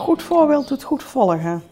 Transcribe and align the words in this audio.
Goed 0.00 0.22
voorbeeld 0.22 0.68
doet 0.68 0.82
goed 0.82 1.02
volgen. 1.02 1.62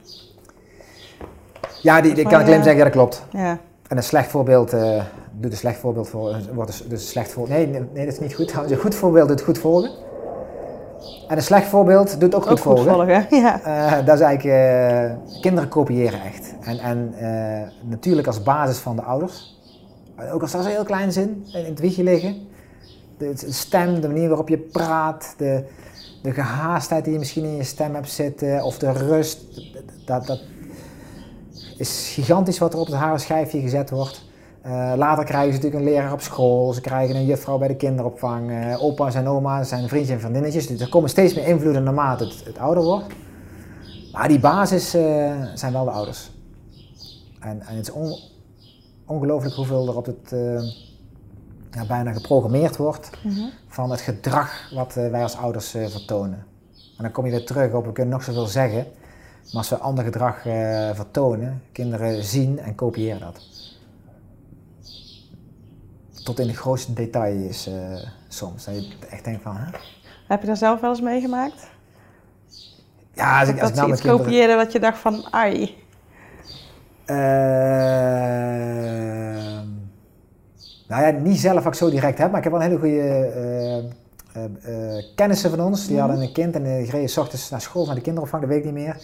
Ja, 1.83 2.01
die, 2.01 2.15
die 2.15 2.25
kan 2.25 2.41
ik 2.41 2.47
alleen 2.47 2.63
zeggen, 2.63 2.77
ja 2.77 2.85
dat 2.85 2.93
klopt. 2.93 3.23
Ja. 3.31 3.59
En 3.89 3.97
een 3.97 4.03
slecht 4.03 4.31
voorbeeld 4.31 4.75
uh, 4.75 5.03
doet 5.33 5.51
een 5.51 5.57
slecht 5.57 5.79
voorbeeld 5.79 6.09
voor, 6.09 6.37
wordt 6.53 6.71
dus, 6.71 6.89
dus 6.89 7.09
slecht 7.09 7.33
voor. 7.33 7.49
Nee, 7.49 7.67
nee, 7.67 7.83
nee, 7.93 8.05
dat 8.05 8.15
is 8.15 8.21
niet 8.21 8.35
goed. 8.35 8.55
Een 8.71 8.77
goed 8.77 8.95
voorbeeld 8.95 9.29
doet 9.29 9.41
goed 9.41 9.59
volgen. 9.59 9.91
En 11.29 11.37
een 11.37 11.43
slecht 11.43 11.67
voorbeeld 11.67 12.21
doet 12.21 12.35
ook 12.35 12.43
goed 12.43 12.53
ook 12.53 12.59
volgen. 12.59 12.83
Goed 12.83 12.93
volgen 12.93 13.27
ja. 13.43 13.61
Uh, 13.67 14.07
dat 14.07 14.15
is 14.15 14.25
eigenlijk, 14.25 15.15
uh, 15.33 15.41
kinderen 15.41 15.69
kopiëren 15.69 16.23
echt. 16.23 16.55
En, 16.61 16.79
en 16.79 17.15
natuurlijk 17.83 18.27
als 18.27 18.43
basis 18.43 18.79
van 18.79 18.97
de 18.97 19.03
ouders. 19.03 19.61
Ook 20.33 20.43
als 20.43 20.51
ze 20.51 20.69
heel 20.69 20.85
klein 20.85 21.13
zijn, 21.13 21.47
in 21.53 21.65
het 21.65 21.81
wiegje 21.81 22.03
liggen. 22.03 22.37
De, 23.19 23.33
de, 23.33 23.53
stem, 23.53 24.01
de 24.01 24.07
manier 24.07 24.29
waarop 24.29 24.49
je 24.49 24.59
praat, 24.59 25.35
de, 25.37 25.65
de 26.29 26.35
gehaastheid 26.35 27.05
die 27.05 27.13
je 27.13 27.19
misschien 27.19 27.45
in 27.45 27.57
je 27.57 27.65
stem 27.65 27.95
hebt 27.95 28.11
zitten, 28.11 28.63
of 28.63 28.79
de 28.79 28.93
rust. 28.93 29.39
Dat, 30.05 30.27
dat 30.27 30.41
is 31.77 32.11
gigantisch 32.15 32.59
wat 32.59 32.73
er 32.73 32.79
op 32.79 32.87
het 32.87 32.95
harenschijfje 32.95 33.61
gezet 33.61 33.91
wordt. 33.91 34.27
Uh, 34.67 34.93
later 34.97 35.25
krijgen 35.25 35.53
ze 35.53 35.57
natuurlijk 35.57 35.85
een 35.85 35.93
leraar 35.93 36.13
op 36.13 36.21
school, 36.21 36.73
ze 36.73 36.81
krijgen 36.81 37.17
een 37.17 37.25
juffrouw 37.25 37.59
bij 37.59 37.69
de 37.69 37.77
kinderopvang, 37.77 38.51
uh, 38.51 38.83
opa's 38.83 39.15
en 39.15 39.27
oma's 39.27 39.69
zijn 39.69 39.89
vriendjes 39.89 40.15
en 40.15 40.21
vriendinnetjes. 40.21 40.67
Dus 40.67 40.81
er 40.81 40.89
komen 40.89 41.11
steeds 41.11 41.35
meer 41.35 41.47
invloeden 41.47 41.83
naarmate 41.83 42.25
het, 42.45 42.59
ouder 42.59 42.83
wordt. 42.83 43.15
Maar 44.13 44.29
die 44.29 44.41
basis 44.41 44.95
uh, 44.95 45.33
zijn 45.55 45.73
wel 45.73 45.85
de 45.85 45.91
ouders. 45.91 46.31
En, 47.41 47.61
en 47.61 47.77
het 47.77 47.89
is 47.89 47.93
on, 47.93 48.19
ongelooflijk 49.07 49.55
hoeveel 49.55 49.89
er 49.89 49.97
op 49.97 50.07
het 50.07 50.33
ja, 51.71 51.87
bijna 51.87 52.13
geprogrammeerd 52.13 52.77
wordt 52.77 53.11
mm 53.23 53.35
-hmm. 53.35 53.51
van 53.69 53.91
het 53.91 54.01
gedrag 54.01 54.71
wat 54.75 54.95
wij 54.95 55.23
als 55.23 55.37
ouders 55.37 55.71
vertonen. 55.71 56.47
En 56.97 57.05
dan 57.05 57.13
kom 57.13 57.25
je 57.25 57.31
weer 57.31 57.47
terug 57.47 57.73
op, 57.73 57.87
we 57.87 57.93
kunnen 57.93 58.13
nog 58.15 58.23
zoveel 58.23 58.47
zeggen, 58.47 58.87
maar 59.45 59.53
als 59.53 59.69
we 59.69 59.79
ander 59.79 60.05
gedrag 60.05 60.41
vertonen, 60.95 61.63
kinderen 61.73 62.25
zien 62.25 62.59
en 62.59 62.75
kopiëren 62.75 63.21
dat 63.21 63.41
tot 66.29 66.39
in 66.39 66.47
de 66.47 66.55
grootste 66.55 66.93
details 66.93 67.69
uh, 67.69 67.75
soms. 68.29 68.65
Dat 68.65 68.75
je 68.75 68.97
echt 69.11 69.25
denkt 69.25 69.43
van, 69.43 69.57
hè? 69.57 69.65
Heb 70.27 70.41
je 70.41 70.47
daar 70.47 70.57
zelf 70.57 70.81
wel 70.81 70.91
eens 70.91 71.01
meegemaakt? 71.01 71.69
Ja, 73.13 73.41
als 73.41 73.49
ik, 73.49 73.61
als 73.61 73.63
dat 73.63 73.71
ik 73.71 73.77
nou 73.77 73.93
iets 73.93 74.01
kopieerde 74.01 74.55
wat 74.55 74.73
je 74.73 74.81
dacht 74.81 74.99
van, 74.99 75.27
ai. 75.31 75.77
Uh, 77.07 77.17
nou 80.89 81.03
ja, 81.03 81.11
niet 81.11 81.39
zelf 81.39 81.67
ik 81.67 81.75
zo 81.75 81.91
direct 81.91 82.19
heb, 82.19 82.29
maar 82.29 82.39
ik 82.39 82.45
heb 82.45 82.53
wel 82.53 82.63
een 82.63 82.69
hele 82.69 82.81
goede 82.81 83.83
uh, 84.37 85.05
kennissen 85.15 85.51
van 85.51 85.61
ons. 85.61 85.87
Die 85.87 85.95
mm. 85.95 86.01
hadden 86.01 86.21
een 86.21 86.33
kind 86.33 86.55
en 86.55 86.63
die 86.63 86.91
reden 86.91 87.09
s 87.09 87.17
ochtends 87.17 87.51
naar 87.51 87.61
school, 87.61 87.87
naar 87.87 87.95
de 87.95 88.01
kinderopvang, 88.01 88.43
dat 88.43 88.51
weet 88.51 88.59
ik 88.59 88.65
niet 88.65 88.85
meer. 88.85 88.97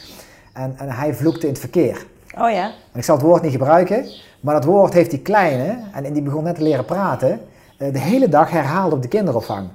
En, 0.53 0.75
en 0.79 0.89
hij 0.91 1.15
vloekte 1.15 1.47
in 1.47 1.53
het 1.53 1.61
verkeer. 1.61 2.07
Oh 2.39 2.51
ja. 2.51 2.65
En 2.65 2.99
ik 2.99 3.05
zal 3.05 3.17
het 3.17 3.25
woord 3.25 3.43
niet 3.43 3.53
gebruiken, 3.53 4.05
maar 4.41 4.55
dat 4.55 4.65
woord 4.65 4.93
heeft 4.93 5.11
die 5.11 5.21
kleine, 5.21 5.79
en 5.93 6.13
die 6.13 6.23
begon 6.23 6.45
net 6.45 6.55
te 6.55 6.63
leren 6.63 6.85
praten, 6.85 7.41
de 7.77 7.99
hele 7.99 8.29
dag 8.29 8.51
herhaald 8.51 8.93
op 8.93 9.03
de 9.03 9.09
kinderopvang. 9.09 9.69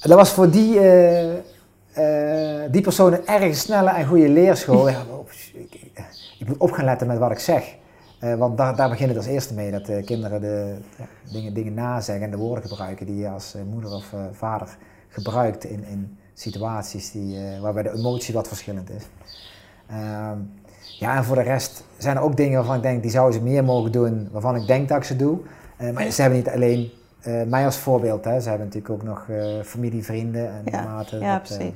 en 0.00 0.08
dat 0.10 0.18
was 0.18 0.30
voor 0.30 0.50
die, 0.50 0.80
die 2.70 2.80
persoon 2.80 3.12
een 3.12 3.26
erg 3.26 3.56
snelle 3.56 3.90
en 3.90 4.06
goede 4.06 4.28
leerschool. 4.28 4.88
Ja, 4.88 5.02
ik, 5.52 5.74
ik, 6.38 6.48
moet 6.48 6.58
op 6.58 6.70
gaan 6.70 6.84
letten 6.84 7.06
met 7.06 7.18
wat 7.18 7.30
ik 7.30 7.38
zeg. 7.38 7.74
Uh, 8.20 8.34
want 8.34 8.56
daar, 8.56 8.76
daar 8.76 8.88
begint 8.88 9.08
het 9.08 9.18
als 9.18 9.26
eerste 9.26 9.54
mee, 9.54 9.70
dat 9.70 10.04
kinderen 10.04 10.40
de 10.40 10.76
ja, 10.98 11.04
dingen, 11.32 11.54
dingen 11.54 11.74
nazeggen 11.74 12.24
en 12.24 12.30
de 12.30 12.36
woorden 12.36 12.68
gebruiken 12.68 13.06
die 13.06 13.16
je 13.16 13.28
als 13.28 13.56
moeder 13.70 13.90
of 13.90 14.14
vader 14.32 14.76
gebruikt 15.08 15.64
in, 15.64 15.84
in 15.84 16.18
situaties 16.34 17.10
die, 17.10 17.38
waarbij 17.60 17.82
de 17.82 17.92
emotie 17.92 18.34
wat 18.34 18.48
verschillend 18.48 18.90
is. 18.90 19.02
Ehm, 19.86 20.38
ja, 20.98 21.16
en 21.16 21.24
voor 21.24 21.36
de 21.36 21.42
rest 21.42 21.84
zijn 21.96 22.16
er 22.16 22.22
ook 22.22 22.36
dingen 22.36 22.56
waarvan 22.56 22.76
ik 22.76 22.82
denk, 22.82 23.02
die 23.02 23.10
zouden 23.10 23.38
ze 23.38 23.44
meer 23.44 23.64
mogen 23.64 23.92
doen, 23.92 24.28
waarvan 24.32 24.56
ik 24.56 24.66
denk 24.66 24.88
dat 24.88 24.96
ik 24.96 25.04
ze 25.04 25.16
doe. 25.16 25.38
Maar 25.92 26.10
ze 26.10 26.20
hebben 26.20 26.38
niet 26.38 26.48
alleen 26.48 26.90
mij 27.46 27.64
als 27.64 27.76
voorbeeld, 27.78 28.24
hè. 28.24 28.40
ze 28.40 28.48
hebben 28.48 28.66
natuurlijk 28.66 28.94
ook 28.94 29.02
nog 29.02 29.26
familie, 29.64 30.04
vrienden 30.04 30.48
en 30.48 30.62
ja. 30.64 31.04
Ja, 31.10 31.32
dat, 31.34 31.42
precies. 31.42 31.74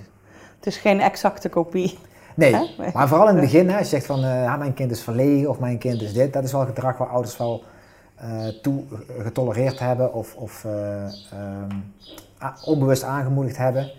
het 0.56 0.66
is 0.66 0.76
geen 0.76 1.00
exacte 1.00 1.48
kopie. 1.48 1.98
Nee, 2.40 2.92
maar 2.94 3.08
vooral 3.08 3.28
in 3.28 3.34
het 3.34 3.44
begin, 3.44 3.68
hè, 3.68 3.78
als 3.78 3.90
je 3.90 3.96
zegt 3.96 4.06
van, 4.06 4.20
ja, 4.20 4.56
mijn 4.56 4.74
kind 4.74 4.90
is 4.90 5.02
verlegen 5.02 5.48
of 5.48 5.58
mijn 5.58 5.78
kind 5.78 6.02
is 6.02 6.12
dit, 6.12 6.32
dat 6.32 6.44
is 6.44 6.52
wel 6.52 6.66
gedrag 6.66 6.98
waar 6.98 7.08
ouders 7.08 7.36
wel 7.36 7.64
toe 8.62 8.82
getolereerd 9.22 9.78
hebben 9.78 10.14
of, 10.14 10.34
of 10.34 10.66
um, 11.34 11.94
onbewust 12.64 13.02
aangemoedigd 13.02 13.56
hebben. 13.56 13.90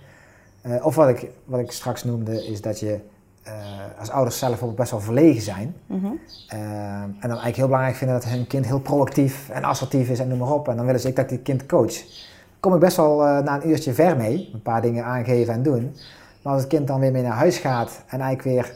of 0.81 0.95
wat 0.95 1.09
ik, 1.09 1.27
wat 1.45 1.59
ik 1.59 1.71
straks 1.71 2.03
noemde, 2.03 2.47
is 2.47 2.61
dat 2.61 2.79
je 2.79 2.99
uh, 3.47 3.99
als 3.99 4.09
ouders 4.09 4.37
zelf 4.37 4.63
ook 4.63 4.75
best 4.75 4.91
wel 4.91 4.99
verlegen 4.99 5.41
zijn. 5.41 5.75
Mm 5.85 5.99
-hmm. 5.99 6.19
uh, 6.53 6.59
en 7.01 7.15
dan 7.19 7.29
eigenlijk 7.29 7.55
heel 7.55 7.65
belangrijk 7.65 7.95
vinden 7.95 8.19
dat 8.19 8.29
hun 8.29 8.47
kind 8.47 8.65
heel 8.65 8.79
proactief 8.79 9.49
en 9.49 9.63
assertief 9.63 10.09
is 10.09 10.19
en 10.19 10.27
noem 10.27 10.37
maar 10.37 10.53
op. 10.53 10.67
En 10.67 10.75
dan 10.75 10.85
willen 10.85 11.01
ze 11.01 11.07
ik 11.07 11.15
dat 11.15 11.29
die 11.29 11.39
kind 11.39 11.65
coach. 11.65 11.93
Kom 12.59 12.73
ik 12.73 12.79
best 12.79 12.97
wel 12.97 13.27
uh, 13.27 13.39
na 13.39 13.55
een 13.55 13.69
uurtje 13.69 13.93
ver 13.93 14.17
mee, 14.17 14.49
een 14.53 14.61
paar 14.61 14.81
dingen 14.81 15.03
aangeven 15.03 15.53
en 15.53 15.63
doen. 15.63 15.95
Maar 16.41 16.53
als 16.53 16.61
het 16.61 16.71
kind 16.71 16.87
dan 16.87 16.99
weer 16.99 17.11
mee 17.11 17.23
naar 17.23 17.31
huis 17.31 17.57
gaat 17.57 18.03
en 18.07 18.21
eigenlijk 18.21 18.41
weer 18.41 18.73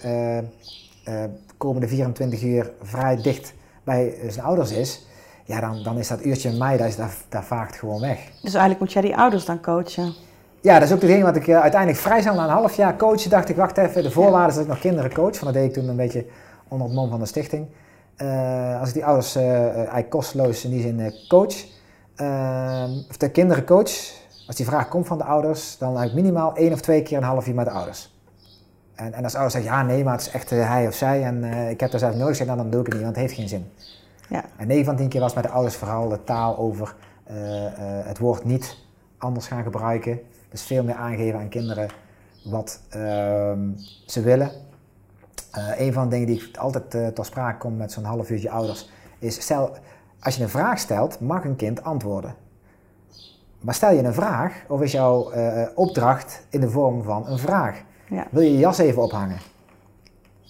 de 1.03 1.29
komende 1.57 1.87
24 1.87 2.43
uur 2.43 2.71
vrij 2.81 3.21
dicht 3.21 3.53
bij 3.83 4.15
zijn 4.27 4.45
ouders 4.45 4.71
is, 4.71 5.05
ja, 5.45 5.59
dan, 5.59 5.83
dan 5.83 5.97
is 5.97 6.07
dat 6.07 6.25
uurtje 6.25 6.49
in 6.49 6.57
mei, 6.57 6.77
dat, 6.77 6.87
is, 6.87 6.95
dat, 6.95 7.11
dat 7.29 7.43
vaagt 7.43 7.75
gewoon 7.75 8.01
weg. 8.01 8.17
Dus 8.41 8.53
eigenlijk 8.53 8.79
moet 8.79 8.93
jij 8.93 9.01
die 9.01 9.17
ouders 9.17 9.45
dan 9.45 9.61
coachen? 9.61 10.13
Ja, 10.61 10.79
dat 10.79 10.87
is 10.87 10.93
ook 10.93 11.01
degene 11.01 11.23
wat 11.23 11.35
ik 11.35 11.47
uh, 11.47 11.61
uiteindelijk 11.61 12.01
vrij 12.01 12.21
snel 12.21 12.35
na 12.35 12.43
een 12.43 12.49
half 12.49 12.75
jaar 12.75 12.95
coachen 12.95 13.29
dacht 13.29 13.49
ik, 13.49 13.55
wacht 13.55 13.77
even, 13.77 14.03
de 14.03 14.11
voorwaarden 14.11 14.49
is 14.49 14.53
dat 14.55 14.63
ik 14.63 14.69
nog 14.69 14.79
kinderen 14.79 15.13
coach. 15.13 15.35
Van 15.35 15.47
dat 15.47 15.53
deed 15.55 15.65
ik 15.65 15.73
toen 15.73 15.87
een 15.87 15.95
beetje 15.95 16.25
onder 16.67 16.87
het 16.87 16.95
mom 16.95 17.09
van 17.09 17.19
de 17.19 17.25
stichting. 17.25 17.67
Uh, 18.17 18.79
als 18.79 18.87
ik 18.87 18.93
die 18.93 19.05
ouders 19.05 19.37
uh, 19.37 19.75
eigenlijk 19.75 20.09
kosteloos 20.09 20.63
in 20.63 20.69
die 20.69 20.81
zin 20.81 21.13
coach, 21.27 21.55
of 23.09 23.17
de 23.17 23.29
kinderen 23.31 23.65
coach, 23.65 23.91
als 24.47 24.55
die 24.55 24.65
vraag 24.65 24.87
komt 24.87 25.07
van 25.07 25.17
de 25.17 25.23
ouders, 25.23 25.77
dan 25.77 25.97
eigenlijk 25.97 26.25
minimaal 26.25 26.55
één 26.55 26.73
of 26.73 26.81
twee 26.81 27.01
keer 27.01 27.17
een 27.17 27.23
half 27.23 27.47
uur 27.47 27.55
met 27.55 27.65
de 27.65 27.71
ouders. 27.71 28.13
En, 28.95 29.13
en 29.13 29.23
als 29.23 29.33
ouders 29.33 29.53
zeggen, 29.53 29.71
ja 29.71 29.83
nee, 29.83 30.03
maar 30.03 30.13
het 30.13 30.21
is 30.21 30.31
echt 30.31 30.49
hij 30.49 30.87
of 30.87 30.93
zij 30.93 31.23
en 31.23 31.43
ik 31.69 31.79
heb 31.79 31.91
daar 31.91 31.99
zelf 31.99 32.15
nodig, 32.15 32.45
nou, 32.45 32.57
dan 32.57 32.69
doe 32.69 32.79
ik 32.79 32.85
het 32.85 32.95
niet, 32.95 33.03
want 33.03 33.15
het 33.15 33.25
heeft 33.25 33.39
geen 33.39 33.49
zin. 33.49 33.71
Ja. 34.29 34.43
En 34.57 34.67
9 34.67 34.85
van 34.85 34.95
10 34.95 35.09
keer 35.09 35.21
was 35.21 35.33
met 35.33 35.43
de 35.43 35.49
ouders 35.49 35.75
vooral 35.75 36.09
de 36.09 36.23
taal 36.23 36.57
over 36.57 36.95
het 38.03 38.17
woord 38.17 38.43
niet 38.43 38.77
anders 39.17 39.47
gaan 39.47 39.63
gebruiken. 39.63 40.19
Dus 40.49 40.61
veel 40.61 40.83
meer 40.83 40.95
aangeven 40.95 41.39
aan 41.39 41.49
kinderen 41.49 41.89
wat 42.43 42.79
uh, 42.95 43.51
ze 44.05 44.21
willen. 44.21 44.51
Een 45.77 45.93
van 45.93 46.03
de 46.03 46.09
dingen 46.09 46.27
die 46.27 46.49
ik 46.49 46.57
altijd 46.57 47.15
tot 47.15 47.25
sprake 47.25 47.57
kom 47.57 47.77
met 47.77 47.91
zo'n 47.91 48.03
half 48.03 48.29
uurtje 48.29 48.49
ouders, 48.49 48.89
is 49.19 49.41
stel, 49.41 49.77
als 50.19 50.35
je 50.35 50.43
een 50.43 50.49
vraag 50.49 50.79
stelt, 50.79 51.19
mag 51.19 51.43
een 51.43 51.55
kind 51.55 51.83
antwoorden. 51.83 52.35
Maar 53.65 53.73
stel 53.73 53.91
je 53.91 54.03
een 54.03 54.13
vraag, 54.13 54.53
of 54.67 54.81
is 54.81 54.91
jouw 54.91 55.33
uh, 55.33 55.67
opdracht 55.75 56.41
in 56.49 56.59
de 56.59 56.69
vorm 56.69 57.03
van 57.03 57.27
een 57.27 57.37
vraag? 57.37 57.81
Ja. 58.09 58.27
Wil 58.31 58.41
je 58.41 58.51
je 58.51 58.57
jas 58.57 58.77
even 58.77 59.01
ophangen? 59.01 59.37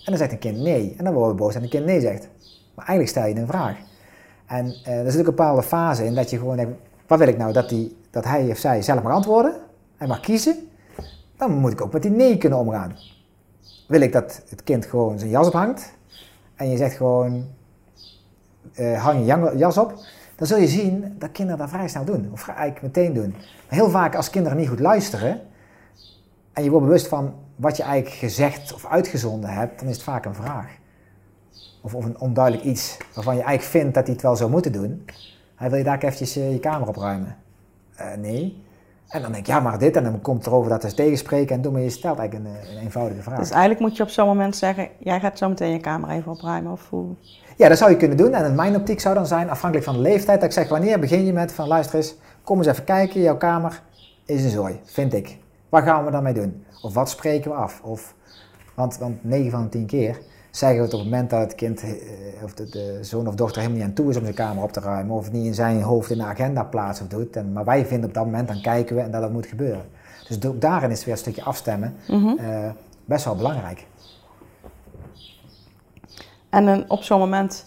En 0.05 0.11
dan 0.11 0.17
zegt 0.17 0.31
een 0.31 0.39
kind 0.39 0.57
nee. 0.57 0.95
En 0.97 1.03
dan 1.03 1.13
worden 1.13 1.31
we 1.35 1.41
boos 1.41 1.53
dat 1.53 1.63
een 1.63 1.69
kind 1.69 1.85
nee 1.85 2.01
zegt. 2.01 2.27
Maar 2.73 2.85
eigenlijk 2.85 3.09
stel 3.09 3.25
je 3.25 3.35
een 3.35 3.47
vraag. 3.47 3.77
En 4.45 4.75
er 4.83 5.11
zit 5.11 5.21
ook 5.21 5.27
een 5.27 5.35
bepaalde 5.35 5.63
fase 5.63 6.05
in 6.05 6.15
dat 6.15 6.29
je 6.29 6.37
gewoon 6.37 6.55
denkt, 6.55 6.77
wat 7.07 7.19
wil 7.19 7.27
ik 7.27 7.37
nou? 7.37 7.53
Dat, 7.53 7.69
die, 7.69 7.97
dat 8.09 8.25
hij 8.25 8.49
of 8.49 8.57
zij 8.57 8.81
zelf 8.81 9.03
mag 9.03 9.13
antwoorden? 9.13 9.53
Hij 9.97 10.07
mag 10.07 10.19
kiezen, 10.19 10.55
dan 11.37 11.51
moet 11.51 11.71
ik 11.71 11.81
ook 11.81 11.93
met 11.93 12.01
die 12.01 12.11
nee 12.11 12.37
kunnen 12.37 12.59
omgaan. 12.59 12.97
Wil 13.87 14.01
ik 14.01 14.13
dat 14.13 14.41
het 14.49 14.63
kind 14.63 14.85
gewoon 14.85 15.19
zijn 15.19 15.31
jas 15.31 15.47
ophangt 15.47 15.93
en 16.55 16.69
je 16.69 16.77
zegt 16.77 16.95
gewoon 16.95 17.47
uh, 18.75 19.03
hang 19.03 19.25
je 19.25 19.57
jas 19.57 19.77
op, 19.77 19.93
dan 20.35 20.47
zul 20.47 20.57
je 20.57 20.68
zien 20.68 21.16
dat 21.19 21.31
kinderen 21.31 21.59
dat 21.59 21.69
vrij 21.69 21.88
snel 21.88 22.06
doen. 22.06 22.29
Of 22.31 22.47
eigenlijk 22.47 22.81
meteen 22.81 23.13
doen. 23.13 23.29
Maar 23.29 23.79
heel 23.79 23.90
vaak 23.90 24.16
als 24.16 24.29
kinderen 24.29 24.57
niet 24.57 24.69
goed 24.69 24.79
luisteren 24.79 25.41
en 26.54 26.63
je 26.63 26.69
wordt 26.69 26.86
bewust 26.86 27.07
van 27.07 27.33
wat 27.56 27.77
je 27.77 27.83
eigenlijk 27.83 28.15
gezegd 28.15 28.74
of 28.74 28.86
uitgezonden 28.86 29.50
hebt, 29.50 29.80
dan 29.80 29.88
is 29.88 29.95
het 29.95 30.04
vaak 30.04 30.25
een 30.25 30.36
vraag. 30.36 30.77
Of, 31.81 31.95
of 31.95 32.06
een 32.06 32.19
onduidelijk 32.19 32.65
iets 32.65 32.98
waarvan 33.13 33.36
je 33.36 33.42
eigenlijk 33.42 33.71
vindt 33.71 33.94
dat 33.94 34.04
hij 34.04 34.13
het 34.13 34.24
wel 34.24 34.36
zou 34.36 34.50
moeten 34.50 34.71
doen. 34.71 35.06
Hij 35.56 35.69
wil 35.69 35.77
je 35.77 35.83
daar 35.83 35.98
eventjes 35.98 36.38
uh, 36.38 36.51
je 36.51 36.59
kamer 36.59 36.88
opruimen? 36.88 37.38
Uh, 38.00 38.13
nee. 38.13 38.63
En 39.07 39.22
dan 39.22 39.31
denk 39.31 39.44
ik, 39.44 39.48
ja, 39.48 39.60
maar 39.60 39.80
dit. 39.80 39.96
En 39.96 40.04
dan 40.04 40.22
komt 40.22 40.38
het 40.38 40.48
erover 40.48 40.69
dat 40.69 40.81
ze 40.81 40.94
tegenspreken 40.94 41.56
en 41.56 41.62
doen. 41.62 41.74
Maar 41.74 41.81
je 41.81 41.90
stelt 41.90 42.19
eigenlijk 42.19 42.50
een, 42.50 42.75
een, 42.75 42.84
eenvoudige 42.84 43.22
vraag. 43.22 43.40
Dus 43.40 43.50
eigenlijk 43.50 43.80
moet 43.81 43.98
je 43.98 44.04
op 44.04 44.10
zo'n 44.10 44.28
moment 44.28 44.56
zeggen, 44.56 44.90
jij 44.98 45.19
gaat 45.19 45.38
zo 45.38 45.50
meteen 45.50 45.72
je 45.72 45.80
kamer 45.80 46.10
even 46.10 46.31
opruimen 46.31 46.72
of 46.72 46.90
hoe? 46.90 47.16
Ja, 47.57 47.69
dat 47.69 47.78
zou 47.78 47.92
je 47.92 47.98
kunnen 47.98 48.18
doen. 48.18 48.34
En 48.34 48.46
in 48.46 48.56
mijn 48.56 48.75
optiek 48.75 49.00
zou 49.00 49.16
dan 49.16 49.28
zijn, 49.28 49.50
afhankelijk 49.50 49.88
van 49.88 49.96
de 49.96 50.02
leeftijd, 50.02 50.40
dat 50.40 50.50
ik 50.50 50.56
zeg, 50.56 50.69
wanneer 50.69 51.00
begin 51.00 51.25
je 51.25 51.34
met 51.34 51.52
van, 51.52 51.68
luister 51.68 51.96
eens, 51.96 52.16
kom 52.44 52.57
eens 52.57 52.68
even 52.68 52.84
kijken, 52.84 53.22
jouw 53.22 53.38
kamer 53.38 53.81
is 54.25 54.44
een 54.44 54.50
zooi, 54.50 54.80
vind 54.84 55.13
ik. 55.13 55.38
Wat 55.69 55.84
gaan 55.84 56.06
we 56.06 56.12
dan 56.12 56.24
mee 56.24 56.34
doen? 56.34 56.66
Of 56.81 56.94
wat 56.94 57.10
spreken 57.10 57.52
we 57.52 57.57
af? 57.57 57.81
Of, 57.84 58.13
want, 58.74 58.98
want 58.98 59.24
9 59.24 59.52
van 59.52 59.63
de 59.63 59.69
10 59.69 59.86
keer 59.86 60.19
zeggen 60.57 60.78
we 60.78 60.84
het 60.84 60.94
op 60.94 61.00
het 61.00 61.10
moment 61.10 61.30
dat 61.30 61.40
het 61.40 61.56
kind 61.56 61.84
of 62.44 62.54
de, 62.54 62.69
de, 62.69 62.98
zoon 63.02 63.28
of 63.28 63.36
dochter 63.36 63.62
helemaal 63.62 63.81
niet 63.81 63.90
aan 63.90 63.96
toe 63.96 64.10
is 64.10 64.18
om 64.18 64.24
zijn 64.24 64.36
kamer 64.36 64.63
op 64.63 64.72
te 64.72 64.80
ruimen, 64.80 65.16
of 65.16 65.24
het 65.24 65.34
niet 65.34 65.46
in 65.46 65.54
zijn 65.54 65.81
hoofd 65.81 66.10
in 66.10 66.18
de 66.18 66.24
agenda 66.24 66.63
plaatst 66.63 67.02
of 67.02 67.07
doet. 67.07 67.36
En, 67.36 67.54
maar 67.54 67.66
wij 67.66 67.86
vinden 67.86 68.07
op 68.10 68.16
dat 68.16 68.25
moment, 68.25 68.48
dan 68.48 68.62
kijken 68.62 68.96
we 68.96 69.02
en 69.02 69.12
dat 69.12 69.22
dat 69.22 69.31
moet 69.31 69.46
gebeuren. 69.46 69.86
Dus 70.28 70.46
ook 70.46 70.62
daarin 70.62 70.92
is 70.92 71.06
weer 71.06 71.13
een 71.13 71.19
stukje 71.19 71.44
afstemmen. 71.44 71.96
Mm 72.07 72.24
-hmm. 72.24 72.38
uh, 72.40 72.69
best 73.06 73.25
wel 73.25 73.36
belangrijk. 73.36 73.86
En 76.50 76.90
op 76.90 77.04
zo'n 77.04 77.19
moment 77.19 77.66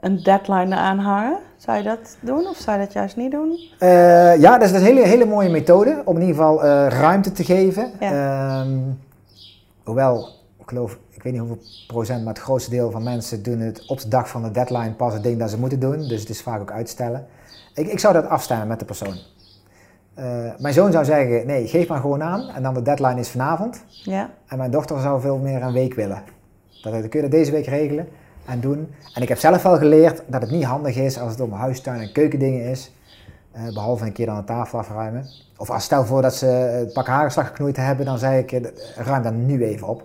een 0.00 0.22
deadline 0.22 0.76
aanhangen, 0.76 1.38
zou 1.56 1.76
je 1.76 1.82
dat 1.82 2.16
doen 2.20 2.46
of 2.46 2.56
zou 2.56 2.78
je 2.78 2.84
dat 2.84 2.92
juist 2.92 3.16
niet 3.16 3.30
doen? 3.30 3.58
Uh, 3.80 4.40
ja, 4.40 4.58
dat 4.58 4.70
is 4.70 4.76
een 4.76 4.82
hele, 4.82 5.06
hele 5.06 5.26
mooie 5.26 5.50
methode 5.50 6.02
om 6.04 6.14
in 6.14 6.20
ieder 6.20 6.36
geval 6.36 6.64
uh, 6.64 6.86
ruimte 6.88 7.32
te 7.32 7.44
geven. 7.44 7.90
Ja. 8.00 8.60
Um, 8.60 8.98
hoewel, 9.84 10.28
ik 10.58 10.68
geloof, 10.68 10.98
ik 11.16 11.22
weet 11.22 11.32
niet 11.32 11.40
hoeveel 11.40 11.64
procent, 11.86 12.24
maar 12.24 12.34
het 12.34 12.42
grootste 12.42 12.70
deel 12.70 12.90
van 12.90 13.02
mensen 13.02 13.42
doen 13.42 13.60
het 13.60 13.86
op 13.86 14.00
de 14.00 14.08
dag 14.08 14.28
van 14.28 14.42
de 14.42 14.50
deadline 14.50 14.92
pas 14.92 15.12
het 15.12 15.22
ding 15.22 15.38
dat 15.38 15.50
ze 15.50 15.58
moeten 15.58 15.80
doen. 15.80 16.08
Dus 16.08 16.20
het 16.20 16.28
is 16.28 16.42
vaak 16.42 16.60
ook 16.60 16.70
uitstellen. 16.70 17.26
Ik, 17.74 17.86
ik 17.86 17.98
zou 17.98 18.14
dat 18.14 18.28
afstemmen 18.28 18.66
met 18.66 18.78
de 18.78 18.84
persoon. 18.84 19.14
Uh, 20.18 20.24
mijn 20.58 20.74
zoon 20.74 20.92
zou 20.92 21.04
zeggen, 21.04 21.46
nee, 21.46 21.66
geef 21.66 21.88
maar 21.88 22.00
gewoon 22.00 22.22
aan. 22.22 22.48
En 22.48 22.62
dan 22.62 22.74
de 22.74 22.82
deadline 22.82 23.20
is 23.20 23.28
vanavond. 23.28 23.84
Ja. 23.88 24.30
En 24.46 24.58
mijn 24.58 24.70
dochter 24.70 25.00
zou 25.00 25.20
veel 25.20 25.38
meer 25.38 25.62
een 25.62 25.72
week 25.72 25.94
willen. 25.94 26.22
Dat, 26.82 26.92
dan 26.92 27.08
kun 27.08 27.20
je 27.20 27.28
dat 27.28 27.30
deze 27.30 27.50
week 27.50 27.66
regelen 27.66 28.08
en 28.44 28.60
doen. 28.60 28.94
En 29.14 29.22
ik 29.22 29.28
heb 29.28 29.38
zelf 29.38 29.62
wel 29.62 29.76
geleerd 29.76 30.22
dat 30.26 30.42
het 30.42 30.50
niet 30.50 30.64
handig 30.64 30.96
is 30.96 31.18
als 31.18 31.30
het 31.30 31.40
om 31.40 31.52
huistuin 31.52 32.00
en 32.00 32.12
keukendingen 32.12 32.70
is. 32.70 32.92
Uh, 33.56 33.74
behalve 33.74 34.04
een 34.04 34.12
keer 34.12 34.26
dan 34.26 34.36
de 34.36 34.44
tafel 34.44 34.78
afruimen. 34.78 35.26
Of 35.56 35.70
als 35.70 35.84
stel 35.84 36.04
voor 36.04 36.22
dat 36.22 36.34
ze 36.34 36.46
het 36.46 36.92
pak 36.92 37.06
hagelslag 37.06 37.46
geknoeid 37.46 37.76
hebben, 37.76 38.06
dan 38.06 38.18
zeg 38.18 38.38
ik, 38.38 38.52
uh, 38.52 38.60
ruim 38.96 39.22
dan 39.22 39.46
nu 39.46 39.64
even 39.64 39.88
op. 39.88 40.02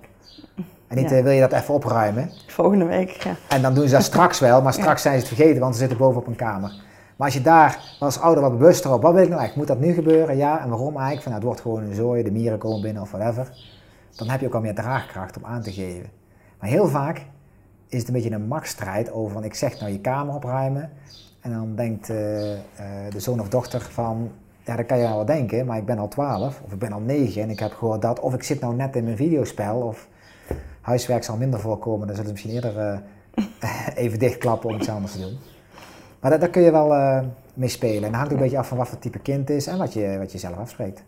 En 0.92 0.98
niet, 0.98 1.10
Ja. 1.10 1.18
uh, 1.18 1.24
wil 1.24 1.32
je 1.32 1.40
dat 1.40 1.52
even 1.52 1.74
opruimen? 1.74 2.32
Volgende 2.48 2.86
week, 2.86 3.10
ja. 3.10 3.36
En 3.50 3.62
dan 3.62 3.74
doen 3.74 3.88
ze 3.88 3.94
dat 3.94 4.04
straks 4.04 4.40
wel, 4.40 4.62
maar 4.62 4.74
straks 4.82 5.02
zijn 5.02 5.20
ze 5.20 5.26
het 5.26 5.36
vergeten, 5.36 5.62
want 5.62 5.74
ze 5.74 5.80
zitten 5.80 5.98
boven 5.98 6.22
op 6.22 6.28
een 6.28 6.36
kamer. 6.36 6.70
Maar 7.16 7.28
als 7.28 7.34
je 7.34 7.42
daar 7.42 7.80
als 8.00 8.20
ouder 8.20 8.44
wat 8.44 8.58
bewuster 8.58 8.94
op, 8.94 9.02
wat 9.02 9.14
wil 9.14 9.24
ik 9.24 9.30
nou 9.30 9.40
eigenlijk? 9.40 9.70
Moet 9.70 9.80
dat 9.80 9.88
nu 9.88 9.94
gebeuren? 9.94 10.38
Ja, 10.38 10.62
en 10.62 10.70
waarom 10.70 10.94
eigenlijk? 10.96 11.22
Van, 11.22 11.32
nou, 11.32 11.36
het 11.36 11.44
wordt 11.44 11.62
gewoon 11.62 11.84
een 11.84 11.96
zooi, 11.96 12.24
de 12.24 12.32
mieren 12.32 12.58
komen 12.58 12.82
binnen 12.82 13.02
of 13.02 13.12
whatever. 13.12 13.52
Dan 14.16 14.30
heb 14.30 14.40
je 14.40 14.46
ook 14.48 14.54
al 14.54 14.62
meer 14.62 14.76
draagkracht 14.76 15.38
om 15.38 15.46
aan 15.46 15.62
te 15.62 15.72
geven. 15.72 16.10
Maar 16.60 16.70
heel 16.70 16.88
vaak 16.88 17.26
is 17.88 18.00
het 18.00 18.08
een 18.08 18.14
beetje 18.14 18.32
een 18.32 18.48
machtsstrijd 18.48 19.12
over 19.12 19.32
van 19.34 19.44
ik 19.44 19.54
zeg 19.54 19.80
nou 19.80 19.92
je 19.92 20.00
kamer 20.00 20.36
opruimen. 20.36 20.90
En 21.42 21.52
dan 21.52 21.76
denkt 21.76 22.10
eh, 22.10 22.54
eh, 22.54 22.60
de 23.10 23.20
zoon 23.20 23.40
of 23.40 23.50
dochter 23.50 23.82
van, 23.82 24.32
ja 24.66 24.76
dat 24.76 24.86
kan 24.86 24.98
je 24.98 25.08
wel 25.08 25.26
denken, 25.26 25.66
maar 25.66 25.78
ik 25.78 25.86
ben 25.86 25.98
al 25.98 26.08
12 26.08 26.62
of 26.66 26.72
ik 26.72 26.80
ben 26.80 26.92
al 26.92 27.00
9 27.00 27.42
en 27.42 27.50
ik 27.50 27.60
heb 27.60 27.74
gewoon 27.74 28.00
dat. 28.00 28.20
Of 28.20 28.34
ik 28.34 28.44
zit 28.44 28.60
nou 28.62 28.76
net 28.76 28.96
in 28.96 29.04
mijn 29.04 29.16
videospel 29.18 29.76
of 29.78 30.08
huiswerk 30.81 31.24
zal 31.24 31.38
minder 31.38 31.60
voorkomen. 31.60 32.07
Dan 32.07 32.16
zullen 32.16 32.38
ze 32.38 32.44
misschien 32.44 32.54
eerder 32.54 32.78
eh, 32.78 33.95
even 34.04 34.19
dichtklappen 34.19 34.69
om 34.69 34.75
iets 34.75 34.89
anders 34.89 35.13
te 35.13 35.19
doen. 35.19 35.38
Maar 36.19 36.31
daar, 36.31 36.39
daar 36.39 36.50
kun 36.50 36.62
je 36.62 36.72
wel 36.72 36.95
eh, 36.95 37.24
mee 37.54 37.69
spelen. 37.69 38.04
En 38.04 38.10
dat 38.10 38.13
hangt 38.13 38.31
ook 38.31 38.38
een 38.38 38.44
beetje 38.44 38.57
af 38.57 38.68
van 38.68 38.78
wat 38.78 38.88
voor 38.88 39.00
type 39.00 39.19
kind 39.19 39.50
is 39.50 39.68
en 39.68 39.78
wat 39.78 39.94
je, 39.94 40.18
wat 40.18 40.31
je 40.31 40.38
zelf 40.38 40.57
afspreekt. 40.57 41.04